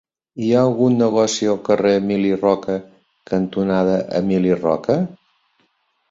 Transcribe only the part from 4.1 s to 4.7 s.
Emili